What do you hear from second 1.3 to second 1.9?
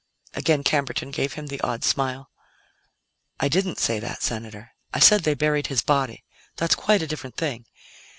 him the odd